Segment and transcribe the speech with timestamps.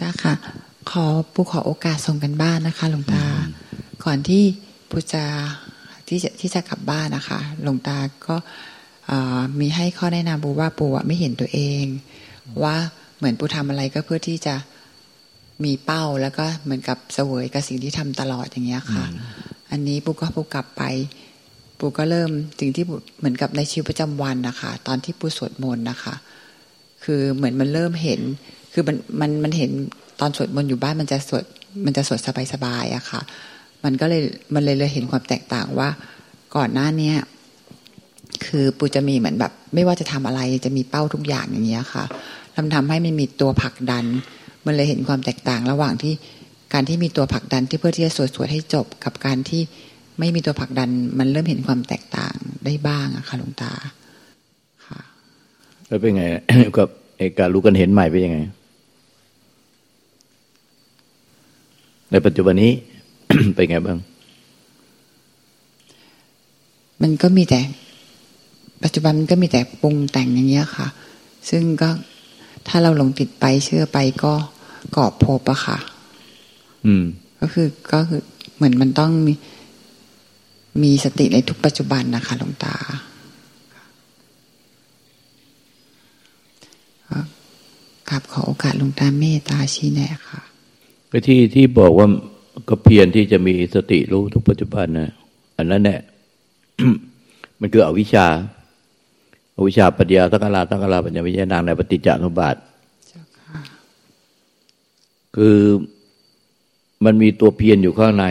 [0.00, 0.34] หลวงตาค่ะ
[0.90, 3.24] ขอปูขอโอกาสส่งกันบ้านนะคะ หลวงตา
[4.04, 4.42] ก่อนที่
[4.90, 5.24] ปูจะ
[6.08, 8.36] ที่จะที่จะกลับบ้านนะคะ หลวงตาก็
[9.60, 11.84] มีให้ข้อแนะนำปูว่าปูไม่เห็นตัวเอง
[12.62, 12.76] ว่า
[13.18, 14.54] เหมือนปูทำอะไรก็เพื่อที่จะ
[15.64, 19.04] มีเป้าแล้วก็เหมือนกับเสวยกับสิ่งที่ทำตลอดอย่างเงี้ยค่ะ
[19.70, 20.82] อันนี้ปูก็ปูกลับไป
[21.78, 22.30] ปูก็เริ่ม
[22.60, 22.84] สิ่งที่
[23.18, 26.14] เหมือนกับในชีวิตประจำวันนะคะ ตอนที่ปูสวดมนต์นะคะ
[27.04, 28.20] คือเหมือนมันเริ่มเห็น
[28.72, 29.70] คือมันมันมันเห็น
[30.20, 31.44] ตอนสวดมนต์อยู่บ้านมันจะสวด
[31.84, 32.20] มันจะสวด
[32.52, 33.20] สบายๆอะค่ะ
[33.84, 34.22] มันก็เลย
[34.54, 35.88] มันเลยเลยเห็นความแตกต่างว่า
[36.56, 37.16] ก่อนหน้าเนี้ย
[38.46, 42.04] คือปูจะมีเหมือนแบบ ไม่ว่าจะทำอะไรจะมีเป้าทุกอย่างอย่างเงี้ยค่ะ
[42.54, 44.04] ทำทำให้ไม่มีตัวผลักดัน
[44.66, 46.14] มันเลยเห็นความแตกต่างระหว่างที่
[46.72, 49.62] การที่มีตัวผลักดันที่เพื่อที่จะสวดสวดให้จบ กับการที่
[50.18, 52.34] ไม่มีตัวผลักดัน มันเริ่มเห็นความแตกต่าง
[52.64, 53.72] ได้บ้างอะค่ะหลวงตา
[54.86, 55.00] ค่ะ
[55.88, 56.24] แล้วเป็นไง
[56.78, 58.38] กับเอการรู้กันเห็นใหม่เป็นยังไง
[62.10, 62.72] ในปัจจุบันนี้
[63.54, 63.98] เป็นไงบ้าง
[67.02, 67.60] มันก็มีแต่
[68.82, 70.86] ปัจจุบันมันก็มีแต่ปรุงแต่งอย่างเงี้ยค่ะ
[71.50, 71.90] ซึ่งก็
[72.68, 74.32] ถ้าเราหลงติดไปเชื่อไปก็
[74.96, 75.78] กอบพบอะค่ะ
[76.86, 77.04] อืม
[77.40, 78.22] ก็คือก็คือ
[78.56, 79.34] เหมือนมันต้องมี
[80.82, 82.76] มีสติในทุกปัจจุบันนะคะหลวงตา
[88.08, 90.40] กลับขอโอกาสหลวงตาเมตตาชี้แนะค่ะ
[91.10, 92.06] ก็ที่ที่บอกว่า
[92.68, 95.10] ก็เพียรที่จะมีสติรู้ทุกปัจจุบันนะ
[95.56, 96.00] อันนั้นเนี่ย
[97.60, 98.26] มันคืออวิชชา
[99.68, 102.60] วิชาปัญญาตั้งกลาตั้งกลาปัญญาวิญญาณางในปฏิจจสมบัติ
[105.36, 105.58] คือ
[107.04, 108.24] มันมีตัวเพียรอยู่ข้างใน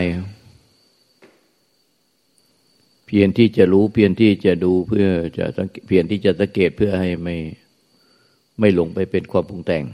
[3.06, 5.06] เพียรที่จะรู้เพียรที่จะดูเพื่อ
[5.38, 5.44] จะ
[5.86, 7.36] เพียรที่จะสังเกตเพื่อให้ไม่
[8.58, 9.84] ไม่หลงไปเป็นความปรุงแต่ง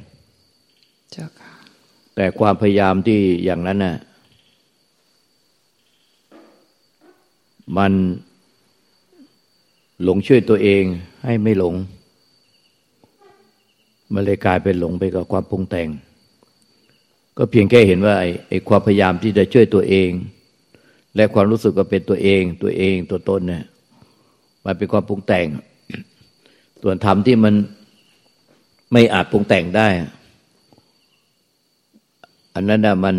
[2.16, 3.96] แต่ความพยายามที่อย่างนั้นน่ะ
[7.78, 7.92] มัน
[10.02, 10.82] หลงช่วยตัวเอง
[11.24, 11.74] ให้ไม่หลง
[14.12, 15.88] มันเลยกลายเป็นหลงไปกับความปรุงแต่ง
[17.36, 18.14] ก็เพียงแค่เห็นว่า
[18.48, 20.10] ไอ้ความพยายามที่จะช่วยตัวเอง
[21.16, 23.64] และความรู้สึกว่าเป็นตัวเอง ตัวเองตัวตนเนี่ย
[24.64, 25.46] มันเป็นความปรุงแต่ง
[26.82, 27.54] ส่วนธรรมที่มัน
[28.92, 29.88] ไม่อาจปรุงแต่งได้
[32.56, 33.16] อันนั้นนะมัน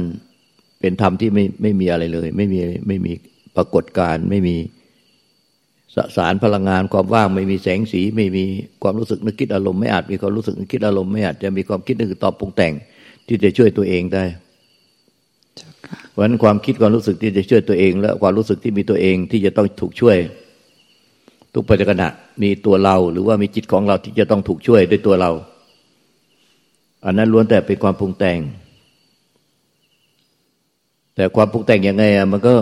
[0.80, 3.12] เป็นธรรมที่ไม่ไม่มีอะไรเลย ไม่มีไม่มี
[3.56, 4.56] ปรากฏการไม่มี
[5.96, 8.44] สสารพลังงานความว่างไม่มีแสงสี ไม่มี
[8.84, 12.74] ความรู้สึกนึกคิดอารมณ์ไม่อาจมีความรู้สึกนึกคิดอารมณ์ไม่อาจจะมีความคิดนึกตอบปรุงแต่ง
[13.28, 14.26] ที่จะช่วยตัวเองได้
[16.09, 20.18] เพราะฉะนั้นความคิดความรู้สึกที่จะช่วยตัวเอง และความรู้สึกที่มีตัวเองที่จะต้องถูกช่วย
[21.53, 22.03] ทุกปัจจุบัน
[22.44, 25.31] มีตัวเรา หรือว่ามีจิตของเราที่จะต้องถูกช่วยด้วยตัวเรา
[27.06, 28.40] อันนั้นล้วนแต่เป็นความปรุงแต่ง
[31.17, 32.53] แต่ความปรุงแต่งยังไงอะมันก็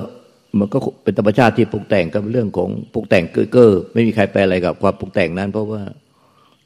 [0.60, 5.82] มันก็เป็นธรรมชาติที่ปรุงแต่งก็เป็นเรื่องของปรุงแต่งเก้อเก้อไม่มีใครแปลอะไรกับความปรุงแต่งนั้น เพราะว่า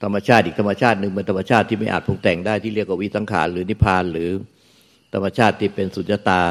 [0.04, 4.30] ธรรมชาติอีกธรรมชาติหนึ่งเป็นธรรมชาติที่ไม่อาจปรุงแต่งได้ที่เรียกว่าวิสังขารหรือนิพพานหรือ
[5.14, 6.42] ธรรมชาติที่เป็นสุญญตา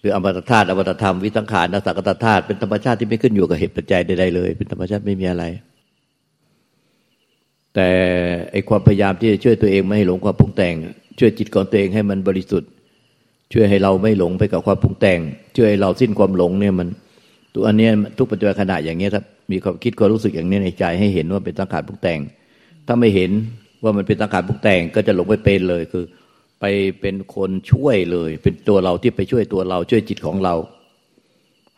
[0.00, 5.44] หรืออมตะธาตุอมตะธรรมวิสังขารนสักตธาตุเป็นธรรมชาติที่ไม่ขึ้นอยู่กับเหตุปัจจัยใดๆเลย เป็นธรรมชาติไม่มีอะไร
[7.74, 7.88] แต่
[8.52, 10.74] ไอความพยายามที่จะช่วยตัวเองไม่ให้หลงความปรุงแต่ง
[11.18, 12.70] ช่วยจิตของตัวเองให้มันบริสุทธิ์
[13.52, 15.20] ช่วยให้เราไม่หลงไปกับความปรุงแต่ง
[15.56, 16.88] ช่วยให้เราสิ้นความหลงเนี่ยมัน
[17.54, 17.88] ตัวอันนี้
[18.18, 19.22] ทุกปัจจุบันขณะอย่างเงี้ยถ้า
[19.52, 22.20] มีความคิดความรู้สึกอย่างนี้ในใจให้เห็นว่าเป็นสังขารปรุงแต่ง
[22.86, 23.30] ถ้าไม่เห็น
[23.82, 26.04] ว่ามันเป็นสังขารปรุงแต่งก็จะหลงไปเป็นเลยคือ
[26.60, 26.64] ไป
[27.00, 30.54] เป็นคนช่วยเลย เป็นตัวเราที่ไปช่วยตัวเราช่วยจิตของเรา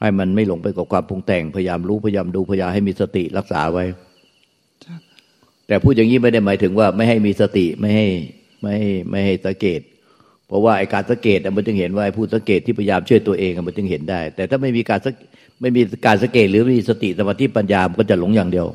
[0.00, 3.84] ให้มันไม่หลงไปกับความปรุงแต่งพยายามรู้พยายามดูพยายามให้มีสติรักษาไว้
[5.66, 8.06] แต่พูดอย่างนี้ไม่ได้หมายถึงว่าไม่ให้มีสติไม่ให้
[8.60, 9.80] ไม่ให้ไม่ให้สังเกต
[10.52, 15.00] เพราะว่าไอการสังเกตมันจึงเห็นว่าผู้สังเกตที่พยายามช่วยตัวเองมันจึงเห็นได้ แต่ถ้าไม่มีการ
[15.60, 18.66] ไม่มีการสังเกตหรือไม่มีสติสมาธิปัญญามันก็จะหลงอย่างเดียว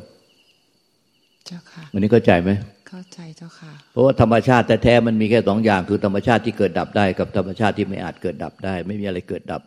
[1.46, 2.50] เจ้าค่ะวันนี้เข้าใจไหม
[2.90, 9.62] เข้าใจเจ้าค่ะ เพราะว่าธรรมชาติแท้ๆมันมีแค่สองอย่าง คือธรรมชาติที่เกิดดับได้กับธรรมชาติที่ไม่อาจเกิดดับได้ ไม่มีอะไรเกิดดับ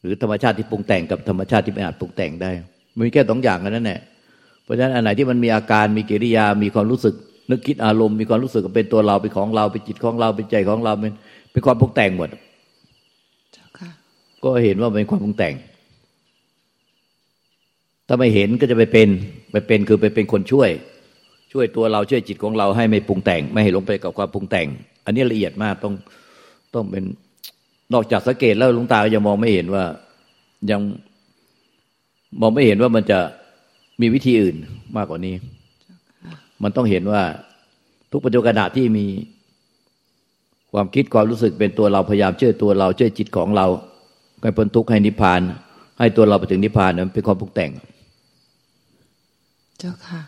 [0.00, 2.50] หรือธรรมชาติที่ปรุงแต่งกับธรรมชาติที่ไม่อาจปรุงแต่งได้
[2.96, 4.00] มันมีแค่สองอย่างนั้นแหละ
[4.64, 7.14] เพราะฉะนั้นอันไหนที่มันมีอาการมีกิริยามีความรู้สึก
[7.50, 11.12] นึกคิดอารมณ์มีความรู้สึกเป็นตัวเราเป็นของเราเป็นจิตของเราเป็นใจของเราเป็น
[11.52, 12.28] เป็นความปรุงแต่งหมด
[14.42, 15.54] ก็เห็นว่าเป็นความปรุงแต่ง
[18.06, 19.08] ถ้าไม่เห็นก็จะไปเป็น
[19.52, 20.70] ไปเป็นคือไปเป็นคนช่วย
[21.52, 24.66] ช่วยตัวเราช่วยจิตของเราให้ไม่ปรุงแต่ง ไม่ให้ลงไปกับความปรุงแต่ง
[25.04, 25.94] อันนี้ละเอียดมากต้อง
[26.74, 27.04] ต้องเป็น
[27.92, 29.84] นอกจากสังเกตแล้วลุงตาก็ยังมองไม่เห็นว่า
[30.70, 30.80] ยัง
[32.40, 33.18] มองไม่เห็นว่ามันจะ
[34.00, 34.56] มีวิธีอื่น
[34.96, 35.34] มากกว่านี้
[36.62, 37.22] มันต้องเห็นว่า
[38.10, 39.06] ทุกปัจจุบันที่มี
[40.72, 43.66] ความคิดความรู้สึกเป็นตัวเราพยายามช่วยตัวเราช่วยจิตของเรา
[44.42, 45.40] ให้พ้นทุกข์ให้นิพพาน
[45.98, 47.70] ให้ตัวเราไปถึงนิพพานนั้นเป็นความปรุงแต่ง
[49.78, 50.20] เจ้าค่ะ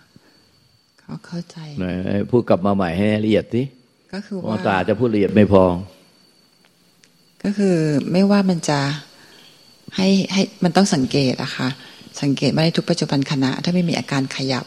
[1.01, 1.57] เขาเข้าใจ
[2.31, 3.63] พูดกลับมาใหม่ให้ละเอียดสิ
[4.13, 5.63] ก็คือว่าตาจะพูดละเอียดไม่พอ
[7.43, 7.77] ก็คือ
[8.13, 8.81] ไม่ว่ามันจะ
[9.97, 11.69] ให้ให้มันต้องสังเกตอะค่ะ
[12.23, 14.65] สังเกตว่าในทุกปัจจุบันขณะ ถ้าไม่มีอาการขยับ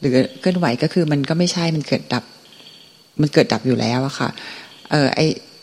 [0.00, 2.24] หรือเคลื่อนไหวก็คือมันก็ไม่ใช่มันเกิดดับ
[3.20, 4.28] มันเกิดดับอยู่แล้วอะค่ะ
[4.90, 5.20] เออไอ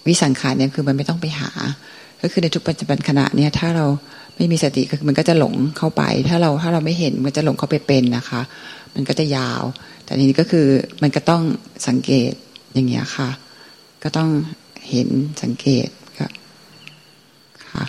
[0.08, 1.52] วิสังขารเนี่ยคือมันไม่ต้องไปหา
[2.22, 3.86] ก็คือในทุกปัจจุบันขณะเนี่ยถ้าเรา
[4.36, 8.42] ไม่มีสติมันก็จะหลงเข้าไป ถ้าเราถ้าเราไม่เห็นมันจะหลงเข้าไปเป็นนะคะ
[8.94, 9.64] มันก็จะยาว
[10.06, 10.68] แต่ทีนี้ก็คือ
[11.02, 11.42] มันก็ต้อง
[11.88, 12.32] สังเกต
[12.74, 13.30] อย่างเงี้ยค่ะ
[14.04, 14.30] ก็ต้อง
[14.90, 15.10] เห็น
[15.44, 15.88] สังเกต
[16.20, 16.28] ก็
[17.72, 17.84] ค่ะ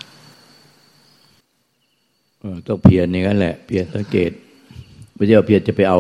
[2.67, 4.31] ต้องเพียรนี่กันแหละ เพียรสังเกต
[5.15, 5.99] ไม่ใช่เพียรจะไปเอา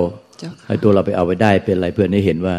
[0.67, 2.55] ให้ตัวเราไปเอาไว้ได้เป็นอะไรเพื่อนให้เห็นว่า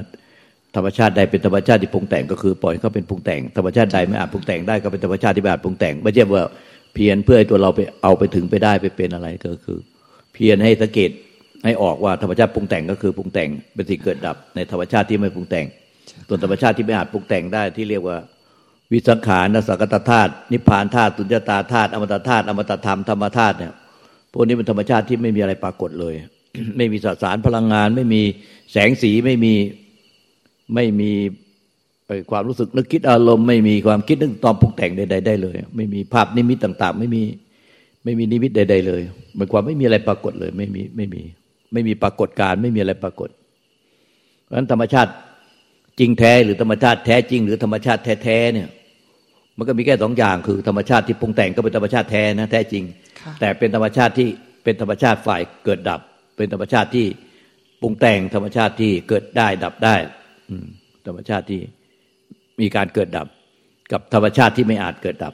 [0.75, 6.45] ธรรมชาติใดเป็นธรรมชาติที่ปรุงแต่งก็คือปล่อยเขาเป็นปรุงแต่งธรรมชาติใดไม่อาจปรุงแต่งได้ก็เป็นธรรมชาติที่ไม่อาจปรุงแต่งไม่ใช่ว่า
[6.93, 9.79] เพียรเพื่อให้ตัวเราไปเอาไปถึงไปได้ไปเป็นอะไรก็คือ
[10.33, 11.11] เพียรให้สังเกต
[11.65, 15.65] ให้ออกว่าธรรมชาติปรุงแต่งก็คือปรุงแต่งเป็นสิ่งเกิดดับในธรรมชาติที่ไม่ปรุงแต่ง
[16.27, 18.17] ส่วนธรรมชาติที่ไม่อาจปรุงแต่งได้ที่เรียกว่า
[18.91, 23.73] วิสังขารนสักตธาตุนิพพานธาตุตุญญตาธาตุอมตะธาตุอมตะธรรมธรรมธาตุเนี่ย
[24.31, 26.13] พวกนี้เป็นธรรมชาติที่ไม่มีอะไรปรากฏเลย
[26.77, 28.21] ไม่มีสสารพลังงาน ไม่มี
[28.71, 29.53] แสงสีไม่มี
[30.75, 31.11] ไม่มี
[32.31, 37.23] ความรู้สึกนึกคิดอารมณ์ไม่มีความคิดนึกตอมปรุงแต่งใด ๆ ได้เลย ไม่มีภาพนิมิตต่าง ๆ ไม่มี
[38.03, 39.01] ไม่มีนิมิตใด ๆ เลย
[39.35, 41.21] หมายความไม่มีอะไรปรากฏเลย ไม่มีไม่มี
[41.73, 43.29] ไม่มีปรากฏการไม่มีอะไรปรากฏ
[44.43, 45.11] เพราะฉะนั้นธรรมชาติ
[45.99, 48.67] จริงแท้หรือธรรมชาติแท้จริง หรือธรรมชาติแท้ๆเนี่ย
[49.57, 52.83] มันก็มีแค่สองอย่างคือ ธรรมชาติที่ปรุงแต่งก็เป็นธรรมชาติแท้นะแท้จริง
[53.39, 54.27] แต่เป็นธรรมชาติที่
[54.63, 56.01] เป็นธรรมชาติฝ่ายเกิดดับ
[56.37, 57.05] เป็นธรรมชาติที่
[57.81, 59.95] ปรุงแต่งธรรมชาติที่เกิดได้ดับได้
[60.49, 60.55] อื
[61.07, 61.61] ธรรมชาติที่
[62.61, 63.27] มีการเกิดดับ
[63.91, 65.33] กับธรรมชาติที่ไม่อาจเกิดดับ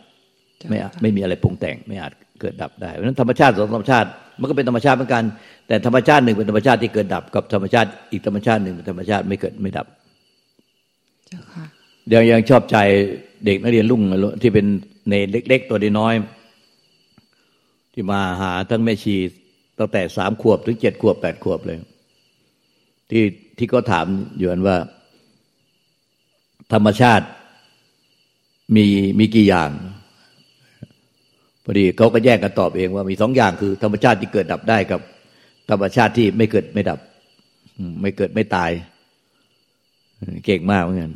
[0.69, 4.09] ไม่ไม่มีอะไรปรุงแต่ง ไม่อาจเกิดดับได้เพราะนั้นธรรมชาติสองธรรมชาติ
[4.39, 5.23] มันก็เป็นธรรมชาติเหมือนกัน
[5.67, 9.87] แต่ธรรมชาติหนึ่งเป็นธรรมชาติที่เกิดดับ กับธรรมชาติอีกธรรมชาติหนึ่งเป็นธรรมชาติไม่เกิดไม่ดับ
[12.07, 12.77] เดี๋ยวยังชอบใจ
[13.45, 14.01] เด็กนักเรียนลุ่ง
[14.41, 14.65] ที่เป็น
[15.09, 16.13] ในเล็ก ๆ ตัวน้อย
[17.93, 19.15] ที่มาหาทั้งแม่ชี
[19.79, 21.79] ตั้งแต่สามขวบถึงเจ็ดขวบแปดขวบเลย
[23.09, 23.23] ที่
[23.57, 24.05] ที่ก็ถาม
[24.37, 24.77] อยู่ว่า
[26.73, 27.25] ธรรมชาติ
[28.75, 28.85] มี
[29.19, 29.69] มีกี่อย่าง
[31.63, 35.01] พอดีเขาก็แยกกันตอบเองว่ามีสองอย่างคือ ธรรมชาติที่เกิดดับได้กับ
[35.69, 36.99] ธรรมชาติที่ไม่เกิดไม่ดับ
[38.01, 38.71] ไม่เกิดไม่ตาย
[40.45, 41.11] เก่งมากเหมือนกัน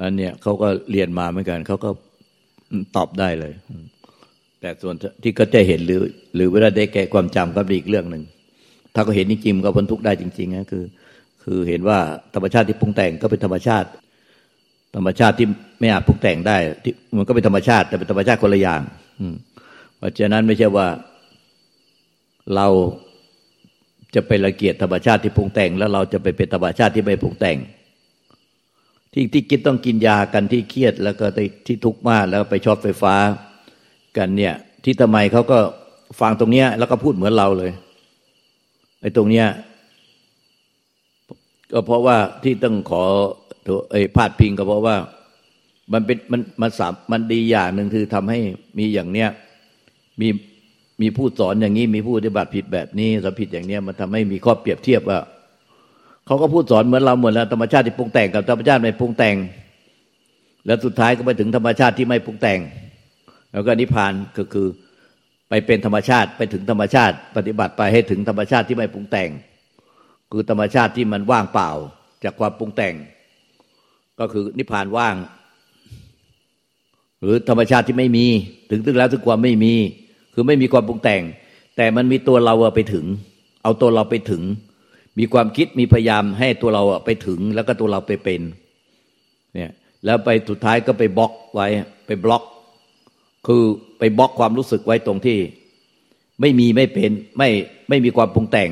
[0.00, 1.90] อันเนี้ยเขาก็เรียนมาเหมือนกันเขาก็
[2.96, 3.52] ตอบได้เลย
[4.60, 6.00] แต่ส่วนที่ก็จะเห็นหรือ
[6.34, 8.22] หรือเวลาได้แก่ความจำก็เป็นอีกเรื่องหนึ่ง
[8.94, 10.84] ถ้าก็เห็นจริงๆก็พ้นทุกได้จริงๆนะคือ
[11.42, 11.98] คือเห็นว่า
[12.34, 13.88] ธรรมชาติที่ปรุงแต่งก็เป็นธรรมชาติ
[14.96, 15.46] ธรรมชาติที่
[15.80, 18.80] ไม่อาจปรุงแต่งได้ ที่มันก็เป็นธรรมชาติ แต่เป็นธรรมชาติคนละอย่าง
[19.20, 19.26] อื
[19.96, 20.88] เพราะฉะนั้นไม่ใช่ว่า
[22.54, 22.66] เรา
[24.14, 27.56] จะไปละเกียดธรรมชาติที่ปรุงแต่ง แล้วเราจะไปเป็นธรรมชาติที่ไม่ปรุงแต่ง
[29.12, 31.26] ที่ที่กินต้องกินยากันที่เครียดแล้วก็
[31.66, 33.14] ที่ทุกข์มากแล้วไปช็อตไฟฟ้า
[34.16, 35.58] กันเนี่ย ที่ทำไมเขาก็
[36.20, 37.72] ฟังตรงเนี้ย แล้วก็พูดเหมือนเราเลย
[39.00, 39.46] ไอ้ตรงเนี้ย
[41.72, 43.02] ก็เพราะว่าที่ต้องขอ
[43.92, 44.96] ไอ้พาดพิงก็เพราะว่า
[45.92, 48.38] มันเป็นมันมันสามมันดีอย่างหนึ่งคือทำให้
[48.78, 49.28] มีอย่างเนี้ย
[50.20, 50.28] มี
[51.00, 55.18] มีผู้สอนอย่างนี้มีผู้ปฏิบัติผิดแบบนี้สผิดอย่างเนี้ยมันทำให้มีข้อเปรียบเทียบว่า
[56.26, 59.36] เขาก็พูดสอนเหมือนเราเหมือนแล้วธรรมชาติที่ปรุงแต่งกับธรรมชาติไม่ปรุงแต่ง
[60.66, 62.60] แล้วสุดท้ายก็ไปถึงธรรมชาติที่ไม่ปรุงแต่ง
[63.52, 64.66] แล้วก็นิพพานก็คือ
[65.48, 69.30] ไปเป็นธรรมชาติไปถึงธรรมชาติ ปฏิบัติไปให้ถึงธรรมชาติที่ไม่ปรุงแต่ง
[70.32, 71.70] คือธรรมชาติที่มันว่างเปล่า
[72.24, 72.94] จากความปรุงแต่ง
[74.20, 75.16] ก็คือนิพพานว่าง
[77.20, 78.26] หรือธรรมชาติที่ไม่มี
[78.70, 79.74] ถึงถึงแล้วถึงความไม่มี
[80.34, 81.22] คือไม่มีความปรุงแต่ง
[81.76, 83.06] แต่มันมีตัวเราไปถึง
[83.62, 84.42] เอาตัวเราไปถึง
[85.18, 88.40] มีความคิดมีพยายามให้ตัวเราไปถึง แล้วก็ตัวเราไปเป็น
[89.54, 89.72] เนี่ย
[90.04, 91.68] แล้วไปสุดท้ายก็ไปบล็อกไว้
[92.06, 92.42] ไปบล็อก
[93.46, 93.62] คือ
[93.98, 95.38] ไปบล็อกความรู้สึกไว้ตรงที่
[96.40, 97.48] ไม่มีไม่เป็นไม่
[97.88, 98.70] ไม่มีความปรุงแต่ง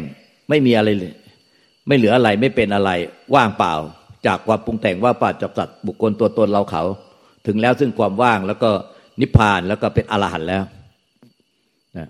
[0.49, 1.13] ไม่มีอะไรเลย
[1.89, 2.91] ไม่เหลืออะไรไม่เป็นอะไร
[3.35, 3.75] ว่างเปล่า
[4.27, 6.83] จากความปรุงแต่งว่าป่าจับสัตว์บุคคลตัวตนเราเขา
[7.47, 8.71] ถึงแล้วซึ่งความว่างแล้วก็
[9.21, 10.63] นิพพานแล้วก็เป็นอรหันต์แล้ว
[11.97, 12.09] นะ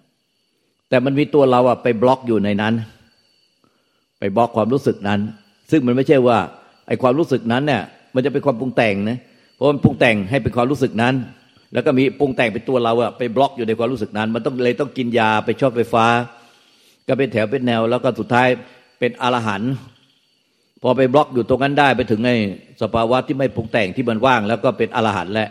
[0.89, 2.75] แต่มันมีตัวเราอะไปบล็อกอยู่ในนั้น
[4.19, 5.21] ไปบล็อกความรู้สึกนั้น
[5.71, 6.39] ซึ่งมันไม่ใช่ว่า
[6.87, 7.83] ไอ้ความรู้สึกนั้นเนี่ย
[8.15, 9.19] มันจะเป็นความปรุงแต่งนะ
[9.55, 11.15] เพราะมันปรุงแต่งให้เป็นความรู้สึกนั้น
[11.73, 16.07] แล้วก็มีปรุงแต่งเป็นตัวเราอะไปบล็อกอยู่ในความรู้สึกนั้น มันต้องเลยต้องกินยาไปชอบไฟฟ้า
[17.09, 18.49] ก็เป็นแถวเป็นแนว แล้วก็สุดท้าย
[18.99, 19.73] เป็นอรหันต์
[20.83, 22.31] พอไปบล็อกอยู่ตรงนั้นได้ไปถึงใน
[22.83, 25.49] สภาวะที่ไม่ปรุงแต่งที่มันว่าง แล้วก็เป็นอรหันต์แล้ว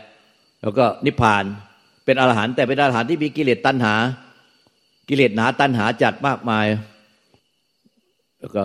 [0.61, 1.43] แล้วก็นิพพาน
[2.05, 3.93] เป็นอรหันต์แต่เป็นอรหันต์ที่มีกิเลสตัณหา
[5.09, 6.65] กิเลสหนาตัณหาจัดมากมาย
[8.39, 8.61] แล้วก็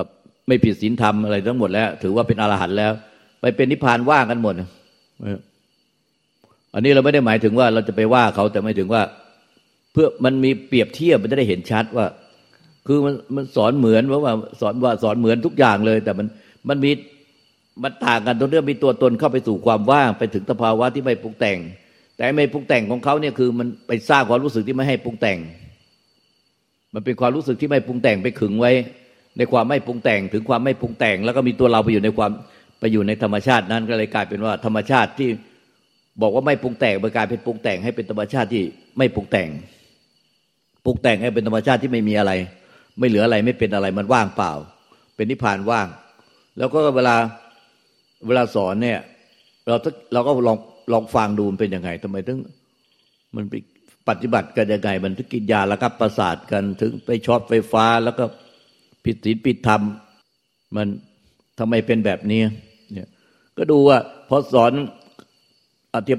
[0.49, 2.93] ไม่ผิดศีลธรรมอะไรทั้งหมดแล้ว ถือว่าเป็นอรหันต์แล้ว
[3.41, 4.55] ไปเป็นนิพพานว่างกันหมด
[6.75, 9.03] อันนี้เราไม่ได้หมายถึงว่าเราจะไปว่าเขาแต่ไม่ถึงว่า
[9.93, 12.07] เพื่อมันมีเปรียบเทียบมันจะได้เห็นชัดว่า
[12.87, 16.27] คือมันมันสอนเหมือนเพราะว่าสอนว่าสอนเหมือนทุกอย่างเลย แต่มัน
[16.69, 16.91] มันมี
[17.83, 21.59] มันต่างกันตรงเรื่องมีตัวตนเข้าไปสู่ความว่างไปถึงสภาวะที่ไม่ปรุงแต่ง
[22.17, 25.39] แต่ไม่ปรุงแต่งของเขาเนี่ยคือ มันไปสร้างความรู้สึกที่ไม่ให้ปรุงแต่ง
[26.95, 28.73] มันเป็นความรู้สึกที่ไม่ปรุงแต่งไปขึงไว้
[29.39, 32.31] ในความไม่ปรุงแต่งถึงความไม่ปรุงแต่ง แล้วก็มีตัวเราไปอยู่ในความ
[32.81, 35.29] ไปอยู่ในธรรมชาตินั้นก็เลยกลายเป็นว่าธรรมชาติที่
[36.21, 38.63] บอกว่าไม่ปรุงแต่งไปกลายเป็นปรุงแต่งให้เป็นธรรมชาติที่
[38.99, 39.49] ไม่ปรุงแต่ง
[40.85, 42.33] ปรุงแต่งให้เป็นธรรมชาติที่ไม่มีอะไร
[42.99, 44.53] ไม่เหลืออะไรไม่เป็นอะไรมันว่างเปล่า
[45.17, 45.89] เป็นนิพพานว่าง
[46.59, 47.17] แล้วก็เวลา
[48.27, 48.99] เวลาสอนเนี่ย
[49.67, 49.77] เรา
[50.13, 50.59] เราก็ลอง
[50.93, 52.39] ลองฟังดูมันเป็นยังไงทำไมถึง
[53.37, 53.55] มันไป
[54.09, 58.25] ปฏิบัติกันยังไงมันถึงกินยาแล้วก็ประสาทกันถึงไปช็อตไฟฟ้าแล้วก็
[59.05, 59.81] ผิดศีลผิดธรรม
[60.77, 60.87] มัน
[61.59, 62.41] ทำไมเป็นแบบนี้
[62.93, 63.09] เนี่ย
[63.57, 64.73] ก็ดูว่าพอสอน
[65.95, 66.15] อธิ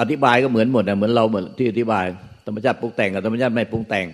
[0.00, 2.04] อธิบายก็เหมือนหมดนะเหมือนเราเหมือนที่อธิบาย
[2.46, 4.06] ธรรมชาติปรุงแต่งกับธรรมชาติไม่ปรุงแต่ง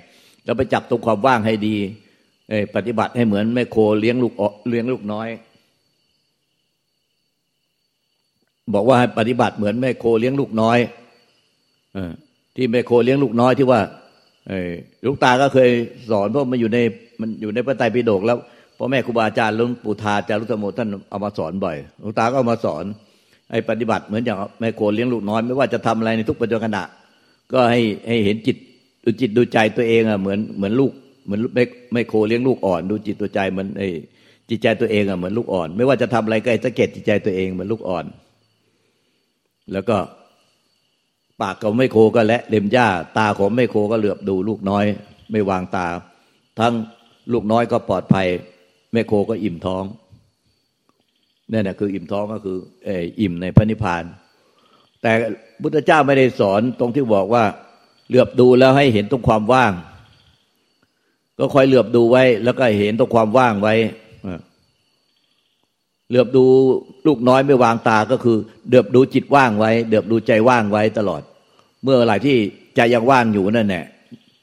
[0.44, 1.76] แล้วไปจับตรงความว่างให้ดี
[2.76, 4.32] ปฏิบัติให้เหมือนแม่โคเลี้ยงลูก
[4.68, 5.28] เลี้ยงลูกน้อย
[8.74, 10.78] บอกว่าให้ปฏิบัติเหมือนแม่โคเลี้ยงลูกน้อย
[11.96, 11.98] อ
[12.56, 13.80] ที่แม่โคเลี้ยงลูกน้อยที่ว่า
[15.06, 15.70] ลูกตาก็เคย
[16.10, 16.78] สอนเพราะมันอยู่ใน
[17.20, 18.38] มันอยู่ในพระไตรปิฎกแล้ว
[18.78, 22.84] พ่อแม่ครูบาอาจารย์หลุงปู่ทาจารุตโมท่านเอามาสอนบ่อยลูกตาก็เอามาสอน
[23.50, 26.78] ไอ้ปฏิบัติเหมือนอย่างแม่โคเลี้ยงลูกน้อย ไม่ว่าจะทำอะไรในทุกปัจจุบัน
[27.52, 28.56] ก็ให้ให้เห็นจิต
[29.04, 30.92] ดูจิตดูใจตัวเองอะเหมือนเหมือนลูก
[31.24, 33.88] เหมือนไม่ไม่โคเลี้ยงลูกอ่อน ดูจิตตัวใจเหมือนไอ้
[34.48, 38.04] จิตใจตัวเองอะเหมือนลูกอ่อน ไม่ว่าจะทำอะไรก็ให้สังเกตจิตใจตัวเองเหมือนลูกอ่อน
[39.72, 39.96] แล้วก็
[41.42, 44.84] ปากของไม่โคก็และเล็มหญ้า ตาของไม่โคก็เหลือบดูลูกน้อย
[45.30, 45.86] ไม่วางตา
[46.58, 46.72] ทั้ง
[47.32, 48.26] ลูกน้อยก็ปลอดภัย
[48.92, 49.84] แม่โคก็อิ่มท้อง
[51.52, 52.58] นั่นแหะคืออิ่มท้องก็คือ
[53.20, 54.04] อิ่มในพระนิพพาน
[55.02, 55.12] แต่
[55.62, 57.44] พุทธเจ้าไม่ได้สอนตรงที่บอกว่า
[58.08, 59.72] เหลือบดูแล้วให้เห็นตรงความว่าง
[61.38, 63.74] ก็คอยเหลือบดูไว้ แล้วก็เห็นตรงความว่างไว้
[66.08, 66.44] เหลือบดู
[67.06, 68.36] ลูกน้อยไม่วางตาก็คือ
[68.68, 71.22] เดือบดูจิตว่างไว้ เดือบดูใจว่างไว้ตลอด
[71.84, 72.36] เมื่อไหร่ที่
[72.76, 73.84] ใจยังว่างอยู่นั่นแหละ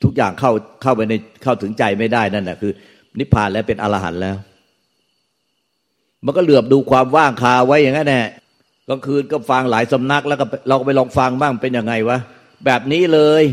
[0.03, 2.71] ทุกอย่างเข้าเข้าไปในเข้าถึงใจไม่ได้นั่นแหละคือ
[3.19, 4.35] นิพพานแล้วเป็นอรหันต์แล้ว
[6.25, 8.25] มันก็เหลือบดูความว่างคาไว้อย่างนั้นแหละ
[8.89, 12.17] กลางคืนก็ฟังหลายสำนักแล้วก็เราก็ไปลองฟังบ้างเป็นยังไงวะ
[12.65, 13.43] แบบนี้เลย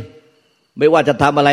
[0.78, 1.50] ไม่ว่าจะทำอะไร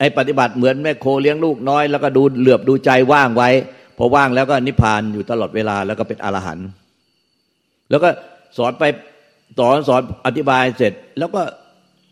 [0.00, 3.50] ให้ปฏิบัติเหมือนแม่โคเลี้ยงลูกน้อย แล้วก็ดูเหลือบดูใจว่างไว้
[3.98, 6.68] พอว่างแล้วก็นิพพานอยู่ตลอดเวลาแล้วก็เป็นอรหันต์
[7.90, 8.08] แล้วก็
[8.58, 8.84] สอนไป
[9.58, 11.42] สอนสอนอธิบายเสร็จ แล้วก็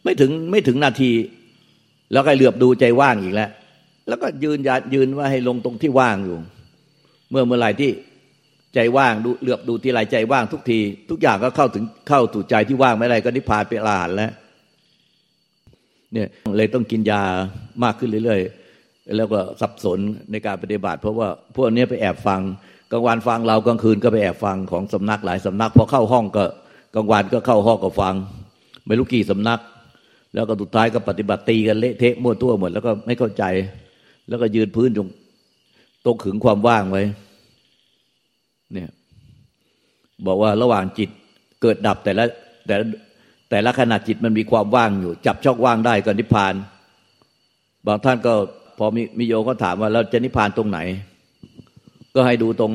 [0.05, 1.13] ไม่ถึงไม่ถึงนาที
[2.13, 3.51] แล้วก็เหลือบดูใจว่างอีกแล้ว
[4.09, 6.39] แล้วก็ยืนยันยืนว่าให้ลงตรงที่ว่างอยู่
[7.31, 7.91] เมื่อเมื่อไหร่ที่
[8.77, 10.79] ใจว่างดูเหลือบดูทีไรใจว่างทุกที
[11.11, 14.33] ทุกอย่างก็เข้าถึงเข้าถูใจที่ว่างไม่ไรก็นิพพานเป็นลานแล้ว
[16.13, 17.23] เนี่ยเลยต้องกินยา
[17.83, 19.99] มากขึ้นเรื่อยๆ แล้วก็สับสน
[20.31, 22.41] ในการปฏิบัติ เพราะว่าพวกนี้ไปแอบฟัง
[22.93, 26.45] กลางวันฟังเรากลางคืนก็ไปแอบฟังของสำนักหลายสำนักพอเข้าห้องก็
[26.95, 28.15] กลางวันก็เข้าห้องก็ฟัง
[28.87, 29.61] ไม่รู้กี่สำนัก
[30.35, 33.45] แล้วก็สุดท้ายก็ปฏิบัติตีกันเละเทะมั่วตัวหมดแล้วก็ไม่เข้าใจ
[34.29, 35.09] แล้วก็ยืนพื้นตรง
[36.05, 37.03] ตรงขึงความว่างไว้
[38.73, 38.91] เนี่ย
[40.27, 41.11] บอกว่าระหว่างจิต
[41.63, 42.25] เกิดดับแต่ละ
[42.67, 42.77] แต่
[43.51, 46.55] แต่ละขณะจิตมันมีความว่างอยู่ จับช่องว่างได้ก็นิพพาน
[47.87, 48.35] บางท่านก็
[48.79, 50.79] พอมีมีโยก็ถามว่าเราจะนิพพานตรงไหน
[52.15, 52.73] ก็ให้ดูตรง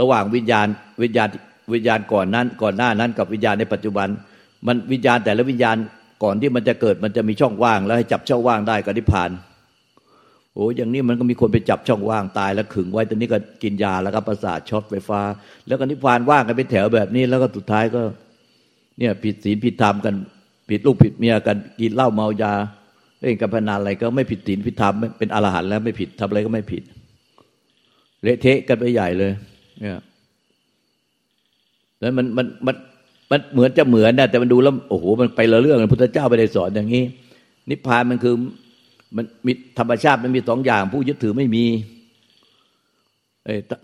[0.00, 0.66] ระหว่างวิญญาณ
[1.02, 1.28] วิญญาณ
[1.72, 4.08] วิญญาณก่อนนั้น ก่อนหน้านั้น กับวิญญาณในปัจจุบัน
[4.66, 5.76] มันวิญญาณแต่ละวิญญาณ
[6.22, 9.30] ก่อนที่มันจะเกิดมันจะมีช่องว่าง แล้วให้จับช่องว่างได้ก็นิพพาน
[10.60, 15.20] อ้อย่างนี้มันก็มีคนไปจับช่องว่างตายแล้วขึงไว้ตอนนี้ก็กินยาแล้วก็ประสาทช็อตไฟฟ้า
[15.66, 18.02] แล้วก็นิพพานว่างกันเป็นแถวแบบนี้ แล้วก็สุดท้ายก็
[18.98, 20.14] เนี่ยผิดศีลผิดธรรมกัน
[20.70, 22.52] ผิดลูกผิดเมียกันกินเหล้าเมายา
[23.20, 26.82] เล่นการพนันอะไรก็ไม่ผิดศีลผิดธรรมเป็นอรหันต์แล้วไม่ผิดทำอะไรก็ไม่ผิด
[28.22, 29.32] เละเทะกันไปใหญ่เลย
[29.80, 30.00] เนี่ย
[32.00, 32.76] แล้วมันมันมัน
[33.30, 37.04] มันเหมือนจะเหมือนนะแต่มันดูแล้วโอ้โหมันไปละเรื่องพระพุทธเจ้าไปได้สอนอย่างนี้
[37.70, 38.34] นิพพานมันคือ
[39.16, 41.64] มันมีธรรมชาติมันมีสองอย่าง ผู้ยึดถือไม่มี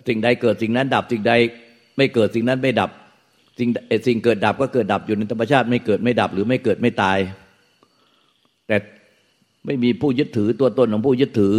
[0.09, 1.33] สิ่งใดเกิดสิ่งนั้นดับสิ่งใด
[1.97, 2.91] ไม่เกิดสิ่งนั้นไม่ดับ
[3.59, 3.69] สิ่ง
[4.07, 7.19] สิ่งเกิดดับก็เกิดดับอยู่ในธรรมชาติไม่เกิดไม่ดับ หรือไม่เกิดไม่ตาย
[8.67, 8.77] แต่
[9.67, 11.55] ไม่มีผู้ยึดถือตัวตนของผู้ยึดถือ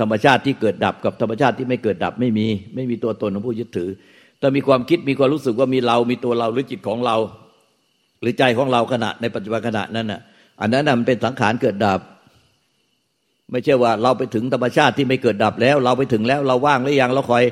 [0.00, 3.88] ธรรมชาติที่เกิดดับกับธรรมชาติที่ไม่เกิดดับไม่มี ไม่มีตัวตนของผู้ยึดถือ
[4.38, 7.16] แต่มีความคิดมีความรู้สึกว่ามีเรา มีตัวเราหรือจิตของเรา
[8.20, 10.20] หรือใจของเราขณะในปัจจุบันขณะนั้นน่ะ
[10.60, 12.00] อันนั้นมันเป็นสังขารเกิดดับ
[13.52, 17.44] ไม่ใช่ว่าเราไปถึงธรรมชาติที่ไม่เกิดดับแล้ว เราไปถึงแล้วเราว่างหรือยังเราคอย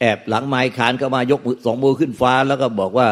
[0.00, 3.08] แอบหลังไม้ขานเข้ามายกสองมือขึ้นฟ้า แล้วก็บอกว่า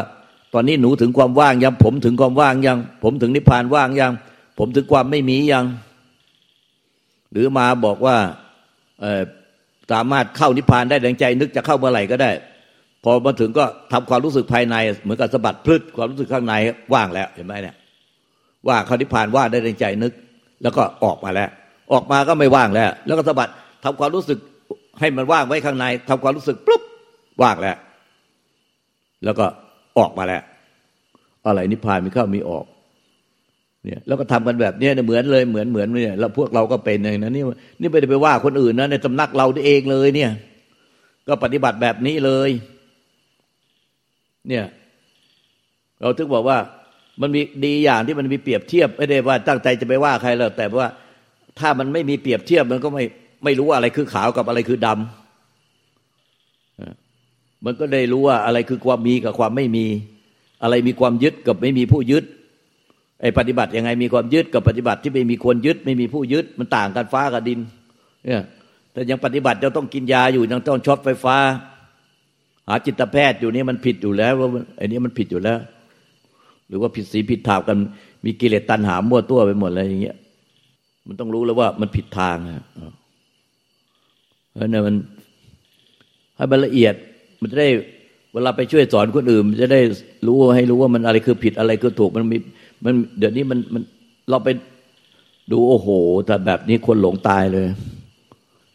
[0.53, 4.11] ตอนนี้หนูถึงความว่างยังผมถึงความว่างยัง ผมถึงนิพพานว่างยัง
[4.59, 5.65] ผมถึงความไม่มียัง
[7.31, 8.17] หรือมาบอกว่า
[9.91, 12.31] สามารถเข้านิพพานได้ดังใจนึกจะเข้าเมื่อไหร่ก็ได้
[13.03, 16.53] พอมาถึงก็ทำความรู้สึกภายใน เหมือนกับสะบัดพลึดความรู้สึกข้างใน
[16.93, 17.75] ว่างแล้วเห็นไหมเนี่ย
[18.67, 20.13] ว่าเข้านิพพานว่าได้ดังใจนึก
[20.63, 21.49] แล้วก็ออกมาแล้ว
[21.93, 23.49] ออกมาก็ไม่ว่างแล้ว แล้วก็สะบัด
[23.83, 24.39] ทำความรู้สึก
[24.99, 26.81] ให้มันว่างไว้ข้างในทำความรู้สึกปุ๊บ
[27.41, 27.77] ว่างแล้ว
[29.23, 29.45] แล้วก็
[29.97, 30.41] ออกมาแล้ว
[31.45, 32.65] อะไรนิพพานมีเข้ามีออก
[33.85, 37.43] เนี่ยแล้วก็ทำกันแบบนี้เหมือนเลยเหมือนเหมือนเนี่ยแล้วพวกเราก็เป็นอย่างนั้นนี่
[37.79, 40.31] นี่ไม่ได้ไปว่าคนอื่นนะในสำนักเราเองเลย เนี่ย
[41.27, 42.49] ก็ปฏิบัติแบบนี้เลย
[44.47, 44.65] เนี่ย
[46.01, 46.57] เราถึงบอกว่า
[47.21, 50.87] มันมีดีอย่างที่มันมีเปรียบเทียบไม่ได้ว่าตั้งใจจะไปว่าใครแล้วแต่ว่า
[51.59, 53.03] ถ้ามันไม่มีเปรียบเทียบมันก็ไม่
[53.43, 59.85] ไม่รู้ว่าอะไรคือขาวกับอะไรคือดำมันก็ได้รู้ว่าอะไรคือความมีกับความไม่มี
[60.63, 62.23] อะไรมีความยึดกับไม่มีผู้ยึด
[63.21, 67.59] ไอ้ปฏิบัติยังไงมีความยึดกับปฏิบัติที่ไม่มีคนยึด ไม่มีผู้ยึด มันต่างกันฟ้ากับดิน
[68.25, 68.41] เนี่ย
[68.93, 71.37] แต่ยังปฏิบัติจะต้องกินยาอยู่ยังต้องช็อตไฟฟ้า
[72.67, 75.59] หาจิตแพทย์อยู่นี่มันผิดอยู่แล้วว่าไอ้นี้มันผิดอยู่แล้ว
[76.67, 77.77] หรือว่าผิดสีผิดถาวกัน
[78.25, 80.17] มีกิเลสตัณหามั่วตัวไปหมดเลยอย่างเงี้ย
[81.07, 82.63] มันต้องรู้แล้วว่ามันผิดทางอะ
[84.51, 84.95] เพราะนั้นมัน
[86.37, 86.93] ให้มันละเอียด
[87.41, 87.69] มันจะได้
[88.33, 89.81] เวลาไปช่วยสอนคนอื่นจะได้
[90.27, 92.37] รู้ให้รู้ว่ามันอะไรคือผิดอะไรคือถูกมันมี
[92.85, 93.83] มันเดี๋ยวนี้มันมัน
[94.29, 94.49] เราไป
[95.51, 95.87] ดูโอ้โห
[96.25, 97.67] แต่แบบนี้คนหลงตายเลย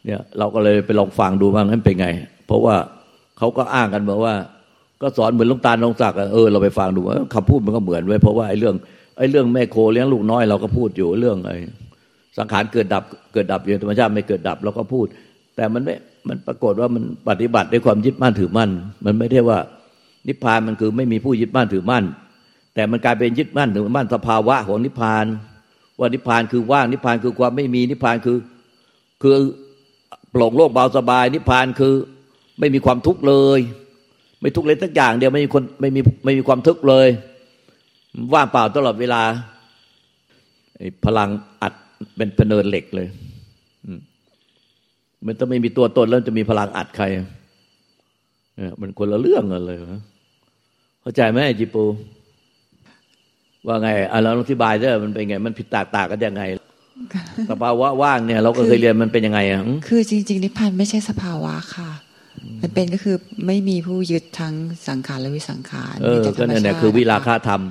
[0.05, 2.07] เนี่ยเราก็เลยไปลองฟังดูว่างั้นเป็นไง
[2.47, 2.75] เพราะว่า
[3.37, 4.33] เขาก็อ้างกันบอกว่า
[5.01, 8.75] ก็สอนเหมือนลุงตาลลงศักดิ์เออเราไปฟังดูว่าคำพูดมันก็เหมือนไว้เพราะว่าไอ้เรื่อง
[9.17, 11.55] ไอ้เรื่องแม่โคเลี้ยงลูกน้อยเราก็พูดอยู่เรื่องไอ้
[12.37, 15.05] สังขารเกิดดับเกิดดับอยู่ธรรมชาติไม่เกิดดับเราก็พูด
[15.55, 15.95] แต่มันไม่
[16.27, 18.69] มันปรากฏว่ามันปฏิบัติด้วยความยึดมั่นถือมั่น
[19.05, 19.59] มันไม่ได้ว่า
[20.27, 22.03] นิพพานมันคือไม่มีผู้ยึดมั่นถือมั่น
[22.75, 25.25] แต่มันกลายเป็นยึดมั่นถึงมั่นสภาวะของนิพพาน
[25.99, 28.37] ว่านิพพานคือว่างนิพพานคือความไม่มีนิพพานคือ
[29.21, 29.35] คือ
[30.31, 31.93] โปร่งโล่งเบาสบาย นิพพานคือ
[32.59, 33.59] ไม่มีความทุกข์เลย
[34.41, 37.07] ไม่ทุกข์เลยสักอย่าง เดียวไม่มีคนไม่มีไม่มีความทุกข์เลย
[38.33, 39.21] ว่างเปล่าตลอดเวลา
[41.05, 41.29] พลัง
[41.61, 41.73] อัด
[42.17, 43.07] เป็นพเนินเหล็กเลย
[45.27, 47.05] มันต้องไม่มีตัวตนแล้วจะมีพลังอัดใคร
[48.81, 49.77] มันคนละเรื่องกันเลย
[51.01, 51.85] เข้าใจไหมจิปู
[53.67, 56.43] ว่าไงอะเราอธิบายด้มันเป็นไง มันผิดตางต่ากันยังไง
[57.49, 61.89] สภาวะว่างเนี่ย เราก็เคยเรียนมันเป็นยังไงอะคือจริง ๆ นิพพานไม่ใช่สภาวะค่ะ
[62.61, 63.15] มันเป็นก็คือ
[63.47, 64.53] ไม่มีผู้ยึดทั้ง
[64.87, 67.61] สังขารและวิสังขารเออก็นั่นแหละคือวิราคาธรรม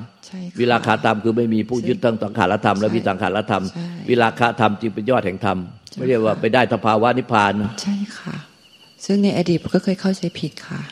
[0.59, 3.65] วิราคาธรรมคือไม่มีผู้ยึดทั้งสังขารธรรมและวิสังขารธรรม
[4.09, 5.59] วิราคาธรรมจึงเป็นยอดแห่งธรรม
[5.95, 8.37] ไม่ใช่ว่าไปได้สภาวะนิพพาน ใช่ค่ะ
[9.05, 10.83] ซึ่งในอดีตก็เคยเข้าใจผิดค่ะ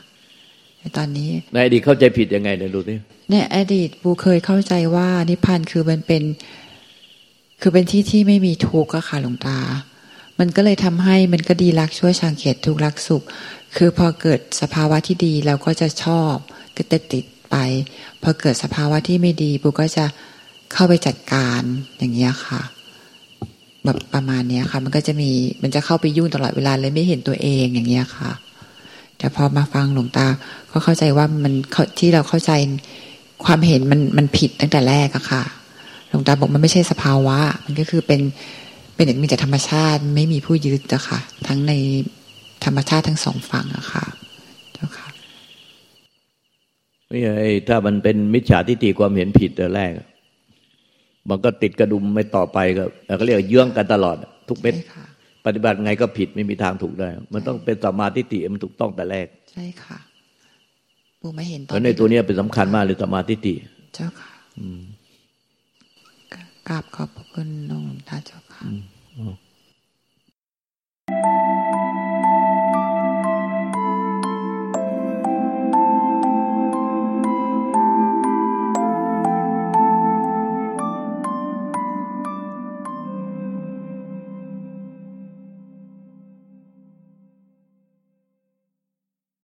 [0.96, 2.94] ตอนนี้ ในอดีตเข้าใจผิดยังไงเนี่ยดูสิ
[3.30, 6.22] ในอดีตบูเคยเข้าใจว่านิพพานคือมันเป็น
[7.60, 9.58] คือเป็นที่ที่ไม่มีทุกข์อะค่ะหลวงตา
[10.40, 13.22] มันก็เลยทำให้มันก็ดีรักช่วยชังเขตทุกรักสุข
[13.76, 16.34] คือพอเกิดสภาวะที่ดีเราก็จะชอบ
[16.76, 17.56] ก็จะติดไป
[18.22, 20.04] พอเกิดสภาวะที่ไม่ดีบูก็จะ
[20.72, 21.62] เข้าไปจัดการ
[21.98, 22.60] อย่างเงี้ยค่ะ
[23.84, 25.30] แบบประมาณเนี้ยค่ะ มันก็จะมี
[25.62, 28.30] มันจะเข้าไปยุ่งตลอดเวลาเลยไม่เห็นตัวเองอย่างเงี้ยค่ะ
[29.18, 30.26] แต่พอมาฟังหลวงตา
[30.70, 31.52] ก็เข้าใจว่ามัน
[31.98, 32.52] ที่เราเข้าใจ
[33.44, 35.42] ความเห็นมันมันผิดตั้งแต่แรกอะค่ะ
[36.08, 38.20] หลวงตาบอกมันไม่ใช่สภาวะ มันก็คือเป็น
[38.94, 41.72] เป็นมีแต่ธรรมชาติไม่มีผู้ยึดอะค่ะ ทั้งใน
[42.64, 44.04] ธรรมชาติทั้งสองฝั่งอะค่ะ
[44.74, 45.08] เจ้าค่ะ
[47.08, 47.32] ไม่ใช่
[47.68, 49.92] ถ้ามันเป็นมิจฉาทิฏฐิความเห็นผิดแต่แรก
[51.28, 52.84] มันก็ติดกระดุมไม่ต่อไปก็
[53.16, 54.16] เขาเรียกเยื่องกันตลอด
[54.48, 54.74] ทุกเม็ด
[55.46, 59.98] ปฏิบัติไงก็ผิดไม่มีทางถูกได้ มันต้องเป็นสัมมาทิฏฐิมันถูกต้องแต่แรก ใช่ค่ะ
[61.20, 63.54] ปูไม่เห็นตอนในตัวนี้เป็นสำคัญมากเลยสัมมาทิฏฐิ
[63.94, 64.32] เจ้าค่ะ
[66.68, 68.64] กราบขอบพระคุณน้องตาเจ้าค่ะ